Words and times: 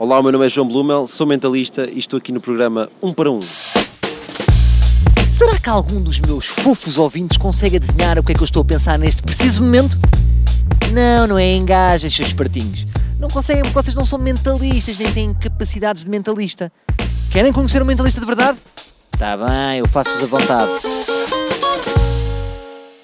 Olá, 0.00 0.18
o 0.18 0.22
meu 0.22 0.32
nome 0.32 0.46
é 0.46 0.48
João 0.48 0.66
Blumel, 0.66 1.06
sou 1.06 1.26
mentalista 1.26 1.84
e 1.84 1.98
estou 1.98 2.16
aqui 2.16 2.32
no 2.32 2.40
programa 2.40 2.90
1 3.02 3.12
para 3.12 3.30
1. 3.30 3.40
Será 5.28 5.60
que 5.60 5.68
algum 5.68 6.00
dos 6.00 6.18
meus 6.20 6.46
fofos 6.46 6.96
ouvintes 6.96 7.36
consegue 7.36 7.76
adivinhar 7.76 8.18
o 8.18 8.24
que 8.24 8.32
é 8.32 8.34
que 8.34 8.40
eu 8.40 8.46
estou 8.46 8.62
a 8.62 8.64
pensar 8.64 8.98
neste 8.98 9.22
preciso 9.22 9.62
momento? 9.62 9.98
Não, 10.94 11.26
não 11.26 11.38
é 11.38 11.52
engajem, 11.52 12.08
seus 12.08 12.28
espertinhos. 12.28 12.86
Não 13.18 13.28
conseguem 13.28 13.62
porque 13.62 13.74
vocês 13.74 13.94
não 13.94 14.06
são 14.06 14.18
mentalistas, 14.18 14.96
nem 14.96 15.12
têm 15.12 15.34
capacidades 15.34 16.02
de 16.02 16.08
mentalista. 16.08 16.72
Querem 17.30 17.52
conhecer 17.52 17.82
um 17.82 17.84
mentalista 17.84 18.20
de 18.20 18.26
verdade? 18.26 18.56
Tá 19.18 19.36
bem, 19.36 19.80
eu 19.80 19.88
faço-vos 19.88 20.22
a 20.22 20.26
vontade. 20.26 20.72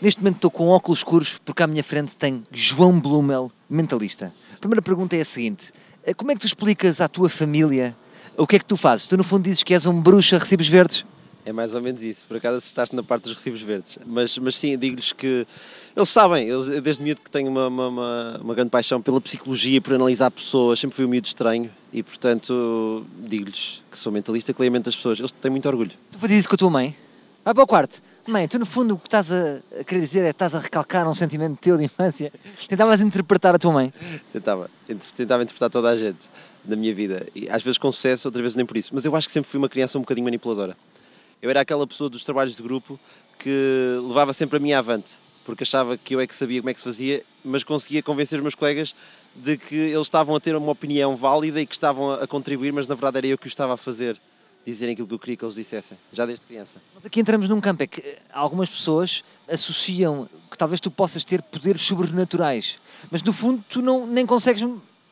Neste 0.01 0.23
momento 0.23 0.37
estou 0.37 0.51
com 0.51 0.69
óculos 0.69 1.01
escuros 1.01 1.39
porque 1.45 1.63
à 1.63 1.67
minha 1.67 1.85
frente 1.85 2.17
tem 2.17 2.43
João 2.51 2.99
Blumel, 2.99 3.53
mentalista. 3.69 4.33
A 4.55 4.59
primeira 4.59 4.81
pergunta 4.81 5.15
é 5.15 5.21
a 5.21 5.27
seguinte: 5.27 5.75
como 6.15 6.31
é 6.31 6.35
que 6.35 6.41
tu 6.41 6.47
explicas 6.47 7.01
à 7.01 7.09
tua 7.09 7.29
família 7.29 7.95
o 8.37 8.47
que 8.47 8.57
é 8.57 8.59
que 8.59 8.65
tu 8.65 8.77
fazes? 8.77 9.07
Tu 9.07 9.17
no 9.17 9.25
fundo 9.25 9.45
dizes 9.45 9.63
que 9.63 9.73
és 9.73 9.87
um 9.87 10.01
bruxo 10.01 10.37
a 10.37 10.39
recibos 10.39 10.69
verdes? 10.69 11.05
É 11.45 11.53
mais 11.53 11.75
ou 11.75 11.81
menos 11.81 12.03
isso, 12.03 12.27
por 12.27 12.37
acaso 12.37 12.59
acertaste 12.59 12.95
na 12.95 13.03
parte 13.03 13.25
dos 13.25 13.35
recibos 13.35 13.63
verdes. 13.63 13.99
Mas, 14.05 14.37
mas 14.37 14.57
sim, 14.57 14.77
digo-lhes 14.77 15.13
que 15.13 15.47
eles 15.97 16.09
sabem, 16.09 16.49
eles, 16.49 16.67
eu 16.67 16.83
desde 16.83 17.03
miúdo 17.03 17.21
que 17.23 17.31
tenho 17.31 17.49
uma, 17.49 17.69
uma, 17.69 18.39
uma, 18.43 18.55
grande 18.55 18.69
paixão 18.69 19.01
pela 19.01 19.21
psicologia, 19.21 19.81
por 19.81 19.95
analisar 19.95 20.31
pessoas, 20.31 20.81
sempre 20.81 20.97
fui 20.97 21.05
um 21.05 21.09
miúdo 21.09 21.27
estranho 21.27 21.71
e 21.93 22.03
portanto 22.03 23.07
digo-lhes 23.21 23.81
que 23.91 23.97
sou 23.97 24.13
mentalista, 24.13 24.53
que 24.53 24.61
leio 24.61 24.71
a 24.71 24.75
mente 24.75 24.87
das 24.87 24.97
pessoas. 24.97 25.21
Eles 25.21 25.31
têm 25.33 25.51
muito 25.51 25.67
orgulho. 25.69 25.93
Tu 26.11 26.19
fazias 26.19 26.41
isso 26.41 26.49
com 26.49 26.57
a 26.57 26.59
tua 26.59 26.71
mãe? 26.71 26.95
Vai 27.45 27.55
para 27.55 27.63
o 27.63 27.67
quarto. 27.67 28.03
Mãe, 28.27 28.49
tu 28.49 28.59
no 28.59 28.67
fundo 28.67 28.95
o 28.95 28.99
que 28.99 29.07
estás 29.07 29.31
a, 29.31 29.61
querer 29.87 30.01
dizer 30.01 30.21
é 30.21 30.25
que 30.25 30.31
estás 30.31 30.55
a 30.55 30.59
recalcar 30.59 31.09
um 31.09 31.15
sentimento 31.15 31.59
teu 31.61 31.77
de 31.77 31.85
infância. 31.85 32.33
Tentavas 32.69 33.01
interpretar 33.01 33.55
a 33.55 33.59
tua 33.59 33.73
mãe. 33.73 33.93
Tentava, 34.33 34.69
ent- 34.89 35.13
tentava 35.17 35.43
interpretar 35.45 35.71
toda 35.71 35.91
a 35.91 35.97
gente 35.97 36.19
na 36.65 36.75
minha 36.75 36.93
vida. 36.93 37.25
E 37.37 37.49
às 37.49 37.63
vezes 37.63 37.79
com 37.79 37.93
sucesso, 37.93 38.27
outras 38.27 38.43
vezes 38.43 38.57
nem 38.57 38.67
por 38.67 38.77
isso. 38.77 38.93
Mas 38.93 39.05
eu 39.05 39.15
acho 39.15 39.29
que 39.29 39.33
sempre 39.33 39.49
fui 39.49 39.59
uma 39.59 39.69
criança 39.69 39.97
um 39.97 40.01
bocadinho 40.01 40.25
manipuladora. 40.25 40.77
Eu 41.41 41.51
era 41.51 41.61
aquela 41.61 41.87
pessoa 41.87 42.11
dos 42.11 42.25
trabalhos 42.25 42.57
de 42.57 42.63
grupo 42.63 42.99
que 43.39 43.99
levava 44.09 44.33
sempre 44.33 44.57
a 44.57 44.61
minha 44.61 44.79
avante, 44.79 45.13
porque 45.45 45.63
achava 45.63 45.97
que 45.97 46.15
eu 46.17 46.21
é 46.21 46.27
que 46.27 46.35
sabia 46.35 46.61
como 46.61 46.71
é 46.71 46.75
que 46.75 46.81
se 46.81 46.85
fazia, 46.85 47.23
mas 47.45 47.63
conseguia 47.63 48.03
convencer 48.03 48.39
os 48.39 48.43
meus 48.43 48.55
colegas 48.57 48.95
de 49.37 49.57
que 49.57 49.75
eles 49.77 50.01
estavam 50.07 50.35
a 50.35 50.41
ter 50.41 50.57
uma 50.57 50.73
opinião 50.73 51.15
válida 51.15 51.61
e 51.61 51.67
que 51.67 51.75
estavam 51.75 52.13
a 52.13 52.27
contribuir, 52.27 52.73
mas 52.73 52.89
na 52.89 52.95
verdade 52.97 53.19
era 53.19 53.27
eu 53.29 53.39
que 53.39 53.47
o 53.47 53.49
estava 53.49 53.75
a 53.75 53.77
fazer, 53.77 54.17
dizerem 54.67 54.93
aquilo 54.95 55.07
que 55.09 55.15
eu 55.15 55.19
queria 55.19 55.37
que 55.37 55.45
eles 55.45 55.55
dissessem, 55.55 55.97
já 56.13 56.27
desde 56.27 56.45
criança. 56.45 56.75
Mas 56.95 57.07
aqui 57.07 57.21
entramos 57.21 57.49
num 57.49 57.61
campo, 57.61 57.83
é 57.83 57.87
que 57.87 58.01
eh, 58.01 58.19
algumas 58.33 58.69
pessoas 58.69 59.23
associam 59.49 60.29
que 60.51 60.59
talvez 60.59 60.81
tu 60.81 60.91
possas 60.91 61.23
ter 61.25 61.41
poderes 61.43 61.81
sobrenaturais, 61.83 62.79
mas 63.11 63.23
no 63.23 63.33
fundo 63.33 63.63
tu 63.69 63.81
não, 63.81 64.07
nem 64.07 64.27
consegues 64.27 64.67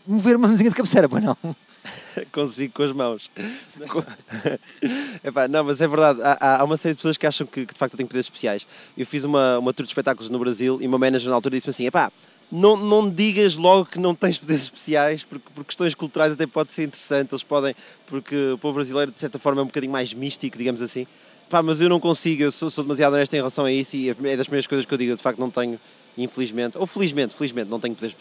mover 0.06 0.36
uma 0.36 0.48
mesinha 0.48 0.70
de 0.70 0.77
cabeceira, 0.77 1.08
pois 1.08 1.22
não? 1.22 1.36
Consigo 2.33 2.72
com 2.72 2.83
as 2.83 2.92
mãos. 2.92 3.30
Epá, 5.22 5.48
não, 5.48 5.64
mas 5.64 5.80
é 5.80 5.86
verdade. 5.86 6.20
Há, 6.22 6.36
há- 6.41 6.61
há 6.61 6.64
uma 6.64 6.77
série 6.77 6.94
de 6.94 6.98
pessoas 6.98 7.16
que 7.16 7.27
acham 7.27 7.46
que, 7.46 7.66
que, 7.66 7.72
de 7.74 7.78
facto 7.78 7.94
eu 7.94 7.96
tenho 7.98 8.08
poderes 8.08 8.27
especiais. 8.27 8.66
Eu 8.96 9.06
fiz 9.06 9.24
uma, 9.24 9.58
uma 9.58 9.72
tour 9.72 9.84
de 9.84 9.91
espetáculos 9.91 10.30
no 10.30 10.39
Brasil 10.39 10.78
e 10.80 10.86
uma 10.86 10.98
manager 10.98 11.28
na 11.28 11.34
altura 11.34 11.56
disse-me 11.56 11.70
assim: 11.70 11.86
epá, 11.86 12.11
não, 12.50 12.77
não 12.77 13.11
digas 13.11 13.56
logo 13.56 13.87
que 13.87 13.98
não 13.98 14.14
tens 14.14 14.39
poderes 14.39 14.62
especiais, 14.64 15.25
porque 15.25 15.47
por 15.55 15.64
questões 15.64 15.95
culturais 15.95 16.33
até 16.33 16.47
pode 16.47 16.73
ser 16.73 16.84
interessante. 16.84 17.33
Eles 17.33 17.42
podem, 17.42 17.75
porque 18.06 18.53
o 18.53 18.59
povo 18.59 18.75
brasileiro 18.77 19.11
de 19.11 19.19
certa 19.20 19.39
forma 19.39 19.61
é 19.61 19.64
um 19.64 19.67
bocadinho 19.67 19.92
mais 19.92 20.12
místico, 20.14 20.56
digamos 20.56 20.81
assim. 20.83 21.06
Pá, 21.51 21.62
mas 21.62 21.81
eu 21.81 21.89
não 21.89 22.01
consigo, 22.01 22.42
eu 22.42 22.53
sou, 22.53 22.70
sou 22.70 22.84
demasiado 22.84 23.12
honesto 23.14 23.33
em 23.34 23.36
relação 23.36 23.64
a 23.64 23.73
isso 23.73 23.97
e 23.97 24.09
é 24.11 24.14
das 24.36 24.47
primeiras 24.47 24.67
coisas 24.67 24.84
que 24.86 24.92
eu 24.95 24.98
digo. 24.98 25.12
Eu 25.12 25.17
de 25.17 25.23
facto 25.23 25.39
não 25.39 25.51
tenho, 25.51 25.78
infelizmente, 26.17 26.78
ou 26.78 26.86
felizmente, 26.86 27.34
felizmente, 27.34 27.70
não 27.70 27.78
tenho 27.81 27.95
poderes 27.95 28.17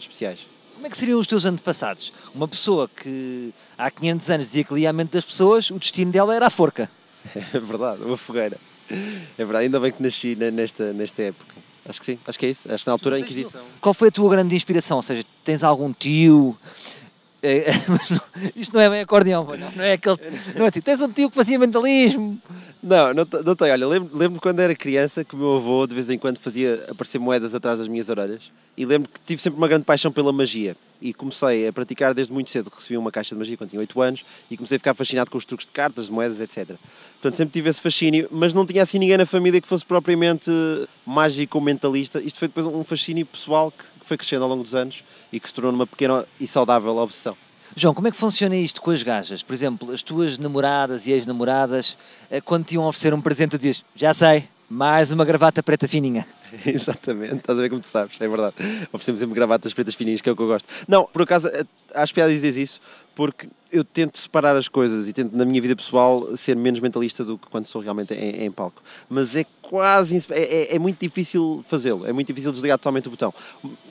especiais. 0.00 0.38
Como 0.74 0.86
é 0.86 0.90
que 0.90 0.96
seriam 0.96 1.18
os 1.18 1.26
teus 1.26 1.44
antepassados? 1.44 2.12
Uma 2.32 2.46
pessoa 2.46 2.88
que 2.88 3.52
há 3.76 3.90
500 3.90 4.30
anos 4.30 4.46
dizia 4.46 4.62
que 4.64 4.72
lia 4.74 4.90
a 4.90 4.92
mente 4.92 5.10
das 5.10 5.24
pessoas, 5.24 5.70
o 5.70 5.78
destino 5.78 6.12
dela 6.12 6.34
era 6.34 6.46
a 6.46 6.50
forca. 6.50 6.88
É 7.52 7.58
verdade, 7.58 8.02
uma 8.04 8.16
fogueira. 8.16 8.56
É 8.90 9.44
verdade, 9.44 9.64
ainda 9.64 9.80
bem 9.80 9.90
que 9.92 10.02
nasci 10.02 10.34
ne- 10.36 10.50
nesta, 10.52 10.92
nesta 10.92 11.20
época. 11.22 11.54
Acho 11.88 12.00
que 12.00 12.06
sim, 12.06 12.18
acho 12.26 12.38
que 12.38 12.46
é 12.46 12.50
isso. 12.50 12.70
Acho 12.72 12.84
que 12.84 12.88
na 12.88 12.92
altura 12.94 13.16
a 13.16 13.20
Inquisição. 13.20 13.62
Qual 13.80 13.94
foi 13.94 14.08
a 14.08 14.10
tua 14.12 14.28
grande 14.30 14.54
inspiração? 14.54 14.98
Ou 14.98 15.02
seja, 15.02 15.24
tens 15.44 15.62
algum 15.62 15.92
tio? 15.92 16.56
É, 17.42 17.66
mas 17.88 18.10
não- 18.10 18.20
isto 18.56 18.74
não 18.74 18.80
é 18.80 18.90
bem 18.90 19.00
acordeão, 19.00 19.44
não, 19.44 19.70
não 19.72 19.84
é 19.84 19.92
aquele. 19.92 20.16
Não 20.56 20.66
é 20.66 20.70
tipo, 20.70 20.84
tens 20.84 21.00
um 21.00 21.10
tio 21.10 21.30
que 21.30 21.36
fazia 21.36 21.58
mentalismo. 21.58 22.38
Não, 22.82 23.14
não, 23.14 23.26
não 23.44 23.56
tenho. 23.56 23.72
Olha, 23.72 23.86
lembro- 23.88 24.10
lembro-me 24.12 24.40
quando 24.40 24.60
era 24.60 24.74
criança 24.74 25.24
que 25.24 25.34
o 25.34 25.38
meu 25.38 25.56
avô 25.56 25.86
de 25.86 25.94
vez 25.94 26.10
em 26.10 26.18
quando 26.18 26.38
fazia 26.38 26.84
aparecer 26.90 27.18
moedas 27.18 27.54
atrás 27.54 27.78
das 27.78 27.88
minhas 27.88 28.08
orelhas 28.08 28.42
e 28.76 28.84
lembro 28.84 29.08
que 29.08 29.20
tive 29.24 29.40
sempre 29.40 29.56
uma 29.58 29.68
grande 29.68 29.84
paixão 29.84 30.10
pela 30.12 30.32
magia 30.32 30.76
e 31.00 31.12
comecei 31.14 31.66
a 31.68 31.72
praticar 31.72 32.14
desde 32.14 32.32
muito 32.32 32.50
cedo. 32.50 32.70
Recebi 32.74 32.96
uma 32.96 33.10
caixa 33.10 33.34
de 33.34 33.38
magia 33.38 33.56
quando 33.56 33.70
tinha 33.70 33.80
8 33.80 34.00
anos 34.00 34.24
e 34.50 34.56
comecei 34.56 34.76
a 34.76 34.78
ficar 34.78 34.94
fascinado 34.94 35.30
com 35.30 35.38
os 35.38 35.44
truques 35.44 35.66
de 35.66 35.72
cartas, 35.72 36.06
de 36.06 36.12
moedas, 36.12 36.40
etc. 36.40 36.76
Portanto, 37.20 37.36
sempre 37.36 37.52
tive 37.52 37.70
esse 37.70 37.80
fascínio, 37.80 38.28
mas 38.30 38.54
não 38.54 38.66
tinha 38.66 38.82
assim 38.82 38.98
ninguém 38.98 39.16
na 39.16 39.26
família 39.26 39.60
que 39.60 39.68
fosse 39.68 39.84
propriamente 39.84 40.50
mágico 41.06 41.58
ou 41.58 41.64
mentalista. 41.64 42.20
Isto 42.20 42.38
foi 42.38 42.48
depois 42.48 42.66
um 42.66 42.84
fascínio 42.84 43.26
pessoal 43.26 43.70
que 43.70 43.84
foi 44.04 44.16
crescendo 44.16 44.42
ao 44.44 44.48
longo 44.48 44.62
dos 44.62 44.74
anos 44.74 45.02
e 45.32 45.38
que 45.38 45.48
se 45.48 45.54
tornou 45.54 45.72
numa 45.72 45.86
pequena 45.86 46.24
e 46.40 46.46
saudável 46.46 46.96
obsessão. 46.96 47.36
João, 47.76 47.94
como 47.94 48.08
é 48.08 48.10
que 48.10 48.16
funciona 48.16 48.56
isto 48.56 48.80
com 48.80 48.90
as 48.90 49.02
gajas? 49.02 49.42
Por 49.42 49.52
exemplo, 49.52 49.92
as 49.92 50.02
tuas 50.02 50.38
namoradas 50.38 51.06
e 51.06 51.12
ex-namoradas, 51.12 51.98
eh, 52.30 52.40
quando 52.40 52.64
te 52.64 52.74
iam 52.74 52.84
oferecer 52.84 53.12
um 53.12 53.20
presente, 53.20 53.56
dizias: 53.56 53.84
Já 53.94 54.14
sei, 54.14 54.48
mais 54.68 55.12
uma 55.12 55.24
gravata 55.24 55.62
preta 55.62 55.88
fininha. 55.88 56.26
Exatamente, 56.64 57.36
estás 57.36 57.58
a 57.58 57.62
ver 57.62 57.68
como 57.68 57.80
tu 57.80 57.86
sabes, 57.86 58.20
é 58.20 58.28
verdade. 58.28 58.54
Oferecemos 58.92 59.20
sempre 59.20 59.34
gravatas 59.34 59.72
pretas 59.74 59.94
fininhas, 59.94 60.20
que 60.20 60.28
é 60.28 60.32
o 60.32 60.36
que 60.36 60.42
eu 60.42 60.46
gosto. 60.46 60.66
Não, 60.86 61.04
por 61.04 61.22
acaso, 61.22 61.48
eh, 61.48 61.64
acho 61.94 62.14
piada 62.14 62.32
dizer 62.32 62.56
isso, 62.56 62.80
porque 63.14 63.48
eu 63.70 63.84
tento 63.84 64.18
separar 64.18 64.56
as 64.56 64.68
coisas 64.68 65.08
e 65.08 65.12
tento, 65.12 65.36
na 65.36 65.44
minha 65.44 65.60
vida 65.60 65.76
pessoal, 65.76 66.36
ser 66.36 66.56
menos 66.56 66.80
mentalista 66.80 67.24
do 67.24 67.36
que 67.36 67.48
quando 67.48 67.66
sou 67.66 67.82
realmente 67.82 68.14
em, 68.14 68.44
em 68.44 68.50
palco. 68.50 68.82
Mas 69.10 69.36
é 69.36 69.44
quase. 69.60 70.16
É, 70.30 70.42
é- 70.72 70.76
é 70.76 70.78
muito 70.78 70.98
difícil 71.00 71.64
fazê-lo, 71.68 72.06
é 72.06 72.12
muito 72.12 72.26
difícil 72.28 72.50
desligar 72.52 72.78
totalmente 72.78 73.08
o 73.08 73.10
botão. 73.10 73.32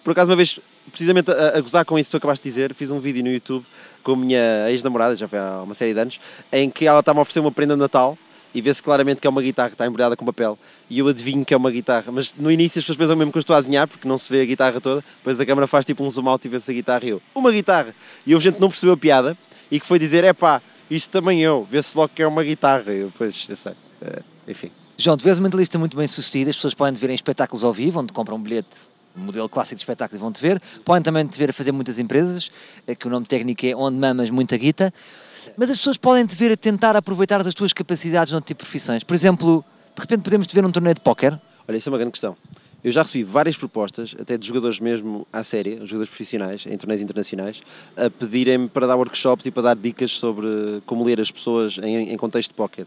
Por 0.03 0.11
acaso, 0.11 0.29
uma 0.31 0.35
vez, 0.35 0.59
precisamente 0.89 1.29
a, 1.31 1.57
a 1.57 1.61
gozar 1.61 1.85
com 1.85 1.99
isso 1.99 2.07
que 2.07 2.11
tu 2.11 2.17
acabaste 2.17 2.43
de 2.43 2.49
dizer, 2.49 2.73
fiz 2.73 2.89
um 2.89 2.99
vídeo 2.99 3.23
no 3.23 3.31
YouTube 3.31 3.65
com 4.03 4.13
a 4.13 4.15
minha 4.15 4.71
ex-namorada, 4.71 5.15
já 5.15 5.27
foi 5.27 5.37
há 5.37 5.61
uma 5.61 5.73
série 5.73 5.93
de 5.93 5.99
anos, 5.99 6.19
em 6.51 6.69
que 6.71 6.85
ela 6.87 7.01
estava 7.01 7.19
a 7.19 7.21
oferecer 7.21 7.39
uma 7.41 7.51
prenda 7.51 7.73
de 7.75 7.79
Natal 7.81 8.17
e 8.57 8.61
vê-se 8.61 8.81
claramente 8.81 9.21
que 9.21 9.27
é 9.27 9.29
uma 9.29 9.41
guitarra 9.41 9.69
que 9.69 9.75
está 9.75 9.85
embrulhada 9.85 10.15
com 10.15 10.25
papel 10.25 10.57
e 10.89 10.97
eu 10.97 11.07
adivinho 11.07 11.45
que 11.45 11.53
é 11.53 11.57
uma 11.57 11.69
guitarra, 11.69 12.11
mas 12.11 12.33
no 12.33 12.51
início 12.51 12.79
as 12.79 12.83
pessoas 12.83 12.97
pensam 12.97 13.15
mesmo 13.15 13.31
que 13.31 13.37
eu 13.37 13.41
estou 13.41 13.55
a 13.55 13.59
adivinhar 13.59 13.87
porque 13.87 14.07
não 14.07 14.17
se 14.17 14.31
vê 14.33 14.41
a 14.41 14.45
guitarra 14.45 14.81
toda, 14.81 15.03
depois 15.17 15.39
a 15.39 15.45
câmera 15.45 15.67
faz 15.67 15.85
tipo 15.85 16.03
um 16.03 16.09
zoom 16.09 16.27
out 16.27 16.45
e 16.47 16.49
vê-se 16.49 16.71
a 16.71 16.73
guitarra 16.73 17.05
e 17.05 17.09
eu, 17.09 17.21
uma 17.35 17.51
guitarra! 17.51 17.93
E 18.25 18.33
houve 18.33 18.43
gente 18.43 18.55
que 18.55 18.61
não 18.61 18.69
percebeu 18.69 18.95
a 18.95 18.97
piada 18.97 19.37
e 19.69 19.79
que 19.79 19.85
foi 19.85 19.99
dizer, 19.99 20.23
é 20.23 20.33
pá, 20.33 20.59
isto 20.89 21.11
também 21.11 21.43
eu, 21.43 21.67
vê-se 21.69 21.95
logo 21.95 22.11
que 22.15 22.23
é 22.23 22.27
uma 22.27 22.43
guitarra, 22.43 22.91
e 22.91 23.01
eu, 23.01 23.13
pois, 23.15 23.45
eu 23.47 23.55
sei, 23.55 23.73
Eh, 24.01 24.21
enfim. 24.47 24.71
João, 24.97 25.17
tu 25.17 25.27
és 25.27 25.39
um 25.39 25.43
mentalista 25.43 25.77
muito 25.77 25.95
bem 25.95 26.07
sucedido, 26.07 26.49
as 26.49 26.55
pessoas 26.55 26.73
podem 26.73 26.93
te 26.93 26.99
ver 26.99 27.09
em 27.09 27.15
espetáculos 27.15 27.63
ao 27.63 27.73
vivo, 27.73 27.99
onde 27.99 28.13
compram 28.13 28.37
um 28.37 28.41
bilhete, 28.41 28.77
modelo 29.15 29.49
clássico 29.49 29.75
de 29.75 29.81
espetáculo 29.81 30.19
e 30.19 30.21
vão 30.21 30.31
te 30.31 30.41
ver. 30.41 30.61
Podem 30.85 31.01
também 31.01 31.25
te 31.25 31.37
ver 31.37 31.49
a 31.49 31.53
fazer 31.53 31.71
muitas 31.71 31.99
empresas, 31.99 32.51
eh, 32.85 32.95
que 32.95 33.07
o 33.07 33.09
nome 33.09 33.25
técnico 33.25 33.65
é 33.65 33.75
Onde 33.75 33.97
Mamas 33.97 34.29
Muita 34.29 34.57
Guita. 34.57 34.93
Mas 35.55 35.69
as 35.69 35.77
pessoas 35.77 35.97
podem 35.97 36.25
te 36.25 36.35
ver 36.35 36.51
a 36.51 36.57
tentar 36.57 36.95
aproveitar 36.95 37.45
as 37.45 37.53
tuas 37.53 37.73
capacidades 37.73 38.31
noutro 38.31 38.47
tipo 38.47 38.63
de 38.63 38.69
profissões. 38.69 39.03
Por 39.03 39.13
exemplo, 39.13 39.63
de 39.95 40.01
repente 40.01 40.21
podemos 40.23 40.47
te 40.47 40.55
ver 40.55 40.61
num 40.61 40.71
torneio 40.71 40.95
de 40.95 41.01
póquer. 41.01 41.39
Olha, 41.67 41.77
isso 41.77 41.89
é 41.89 41.91
uma 41.91 41.97
grande 41.97 42.11
questão. 42.11 42.35
Eu 42.83 42.91
já 42.91 43.01
recebi 43.01 43.23
várias 43.23 43.57
propostas, 43.57 44.15
até 44.19 44.37
de 44.37 44.47
jogadores 44.47 44.79
mesmo 44.79 45.27
à 45.33 45.43
séria, 45.43 45.77
jogadores 45.77 46.09
profissionais, 46.09 46.65
em 46.67 46.77
torneios 46.77 47.01
internacionais, 47.01 47.61
a 47.95 48.09
pedirem-me 48.09 48.69
para 48.69 48.85
dar 48.85 48.95
workshops 48.95 49.45
e 49.45 49.51
para 49.51 49.63
dar 49.63 49.75
dicas 49.75 50.11
sobre 50.11 50.47
como 50.85 51.03
ler 51.03 51.19
as 51.19 51.31
pessoas 51.31 51.77
em, 51.79 52.13
em 52.13 52.17
contexto 52.17 52.51
de 52.51 52.55
póquer. 52.55 52.85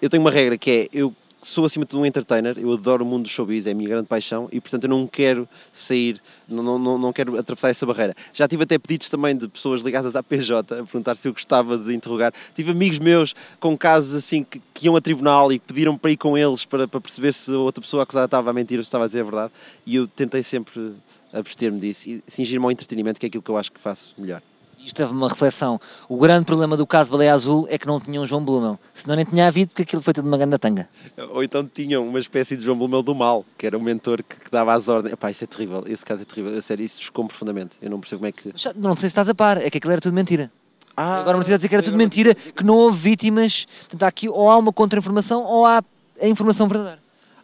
Eu 0.00 0.08
tenho 0.08 0.22
uma 0.22 0.30
regra 0.30 0.56
que 0.56 0.70
é, 0.70 0.88
eu 0.92 1.12
sou 1.42 1.64
acima 1.64 1.84
de 1.84 1.90
tudo 1.90 2.00
um 2.02 2.06
entertainer, 2.06 2.56
eu 2.58 2.72
adoro 2.72 3.04
o 3.04 3.06
mundo 3.06 3.24
do 3.24 3.28
showbiz, 3.28 3.66
é 3.66 3.72
a 3.72 3.74
minha 3.74 3.88
grande 3.88 4.06
paixão 4.06 4.48
e 4.52 4.60
portanto 4.60 4.84
eu 4.84 4.90
não 4.90 5.06
quero 5.06 5.48
sair, 5.72 6.20
não, 6.48 6.78
não- 6.78 6.98
não, 6.98 7.12
quero 7.12 7.36
atravessar 7.36 7.68
essa 7.70 7.84
barreira. 7.84 8.14
Já 8.32 8.46
tive 8.46 8.62
até 8.62 8.78
pedidos 8.78 9.10
também 9.10 9.36
de 9.36 9.48
pessoas 9.48 9.80
ligadas 9.82 10.14
à 10.14 10.22
PJ 10.22 10.72
a 10.74 10.84
perguntar 10.84 11.16
se 11.16 11.26
eu 11.28 11.32
gostava 11.32 11.76
de 11.76 11.92
interrogar. 11.92 12.32
Tive 12.54 12.70
amigos 12.70 12.98
meus 12.98 13.34
com 13.58 13.76
casos 13.76 14.14
assim 14.14 14.44
que, 14.44 14.62
que 14.72 14.86
iam 14.86 14.94
a 14.96 15.00
tribunal 15.00 15.52
e 15.52 15.58
pediram 15.58 15.98
para 15.98 16.10
ir 16.12 16.16
com 16.16 16.38
eles 16.38 16.64
para, 16.64 16.86
para 16.86 17.00
perceber 17.00 17.32
se 17.32 17.50
outra 17.50 17.82
pessoa 17.82 18.04
acusada 18.04 18.26
estava 18.26 18.50
a 18.50 18.52
mentir 18.52 18.78
ou 18.78 18.84
se 18.84 18.88
estava 18.88 19.04
a 19.04 19.06
dizer 19.08 19.20
a 19.20 19.24
verdade 19.24 19.52
e 19.84 19.96
eu 19.96 20.06
tentei 20.06 20.42
sempre 20.44 20.92
abster-me 21.32 21.80
disso 21.80 22.08
e 22.08 22.22
cingir-me 22.28 22.64
ao 22.64 22.70
entretenimento, 22.70 23.18
que 23.18 23.26
é 23.26 23.28
aquilo 23.28 23.42
que 23.42 23.50
eu 23.50 23.56
acho 23.56 23.72
que 23.72 23.80
faço 23.80 24.14
melhor. 24.16 24.40
Isto 24.84 24.96
teve 24.96 25.12
uma 25.12 25.28
reflexão. 25.28 25.80
O 26.08 26.16
grande 26.16 26.44
problema 26.44 26.76
do 26.76 26.86
caso 26.86 27.10
Baleia 27.10 27.32
Azul 27.34 27.66
é 27.70 27.78
que 27.78 27.86
não 27.86 28.00
tinham 28.00 28.26
João 28.26 28.44
Blumel. 28.44 28.78
Senão 28.92 29.14
nem 29.16 29.24
tinha 29.24 29.46
havido, 29.46 29.68
porque 29.70 29.82
aquilo 29.82 30.02
foi 30.02 30.12
tudo 30.12 30.26
uma 30.26 30.36
grande 30.36 30.58
tanga. 30.58 30.88
Ou 31.30 31.42
então 31.42 31.64
tinham 31.66 32.06
uma 32.06 32.18
espécie 32.18 32.56
de 32.56 32.64
João 32.64 32.76
Blumel 32.76 33.02
do 33.02 33.14
mal, 33.14 33.44
que 33.56 33.66
era 33.66 33.78
um 33.78 33.80
mentor 33.80 34.18
que, 34.22 34.36
que 34.40 34.50
dava 34.50 34.72
as 34.74 34.88
ordens. 34.88 35.12
Epá, 35.12 35.30
isso 35.30 35.44
é 35.44 35.46
terrível, 35.46 35.84
esse 35.86 36.04
caso 36.04 36.22
é 36.22 36.24
terrível, 36.24 36.58
a 36.58 36.62
sério, 36.62 36.84
isso 36.84 37.00
chocou 37.02 37.24
profundamente. 37.26 37.72
Eu 37.80 37.90
não 37.90 38.00
percebo 38.00 38.20
como 38.20 38.28
é 38.28 38.32
que. 38.32 38.52
Já- 38.54 38.72
não 38.74 38.90
sei 38.96 39.02
se 39.02 39.06
estás 39.12 39.28
a 39.28 39.34
par, 39.34 39.58
é 39.62 39.70
que 39.70 39.78
aquilo 39.78 39.92
era 39.92 40.00
tudo 40.00 40.14
mentira. 40.14 40.50
Ah, 40.96 41.14
Agora 41.20 41.36
uma 41.36 41.38
notícia 41.38 41.54
a 41.54 41.58
dizer 41.58 41.68
que 41.68 41.74
era 41.74 41.82
tudo 41.82 41.96
mentira, 41.96 42.34
que 42.34 42.64
não 42.64 42.76
houve 42.76 42.98
vítimas. 42.98 43.66
Portanto, 43.82 44.02
aqui 44.02 44.28
ou 44.28 44.50
há 44.50 44.58
uma 44.58 44.72
contra-informação 44.72 45.42
ou 45.44 45.64
há 45.64 45.82
a 46.20 46.26
informação 46.28 46.68
verdadeira. 46.68 46.98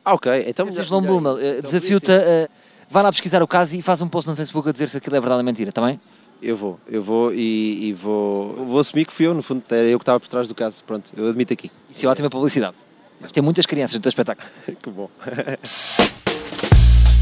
Ah, 0.04 0.12
ok, 0.14 0.44
então. 0.46 0.66
Então, 0.68 0.84
João 0.84 1.00
Blumel, 1.02 1.38
eh, 1.38 1.60
desafio-te 1.62 2.10
a. 2.12 2.14
eh, 2.14 2.48
vai 2.90 3.02
lá 3.02 3.10
pesquisar 3.10 3.42
o 3.42 3.46
caso 3.48 3.74
e 3.76 3.80
faz 3.82 4.02
um 4.02 4.08
post 4.08 4.28
no 4.28 4.36
Facebook 4.36 4.68
a 4.68 4.72
dizer 4.72 4.88
se 4.88 4.96
aquilo 4.98 5.16
é 5.16 5.20
verdade 5.20 5.38
ou 5.38 5.44
mentira, 5.44 5.70
está 5.70 5.80
bem? 5.84 5.98
Eu 6.40 6.56
vou, 6.56 6.78
eu 6.88 7.02
vou 7.02 7.34
e, 7.34 7.88
e 7.88 7.92
vou, 7.92 8.54
vou 8.54 8.78
assumir 8.78 9.04
que 9.04 9.12
fui 9.12 9.26
eu, 9.26 9.34
no 9.34 9.42
fundo, 9.42 9.62
era 9.70 9.86
eu 9.86 9.98
que 9.98 10.02
estava 10.02 10.20
por 10.20 10.28
trás 10.28 10.46
do 10.46 10.54
caso. 10.54 10.76
Pronto, 10.86 11.10
eu 11.16 11.28
admito 11.28 11.52
aqui. 11.52 11.70
Isso 11.90 12.06
é 12.06 12.08
ótima 12.08 12.30
publicidade. 12.30 12.76
Mas 13.20 13.32
tem 13.32 13.42
muitas 13.42 13.66
crianças 13.66 13.96
no 13.96 14.00
teu 14.00 14.08
espetáculo. 14.08 14.48
que 14.80 14.90
bom. 14.90 15.10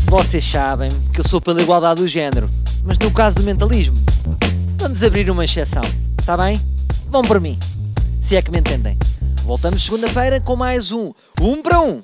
Vocês 0.08 0.44
sabem 0.44 0.90
que 1.12 1.20
eu 1.20 1.24
sou 1.26 1.40
pela 1.40 1.60
igualdade 1.60 2.00
do 2.00 2.06
género, 2.06 2.48
mas 2.84 2.96
no 2.98 3.12
caso 3.12 3.36
do 3.36 3.42
mentalismo, 3.42 3.96
vamos 4.78 5.02
abrir 5.02 5.28
uma 5.30 5.44
exceção, 5.44 5.82
está 6.20 6.36
bem? 6.36 6.60
Vão 7.08 7.22
por 7.22 7.40
mim, 7.40 7.58
se 8.22 8.36
é 8.36 8.42
que 8.42 8.50
me 8.50 8.60
entendem. 8.60 8.96
Voltamos 9.42 9.84
segunda-feira 9.84 10.40
com 10.40 10.54
mais 10.54 10.92
um 10.92 11.12
Um 11.40 11.60
para 11.60 11.80
Um. 11.80 12.02